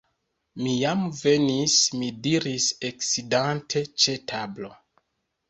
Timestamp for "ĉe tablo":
4.07-4.75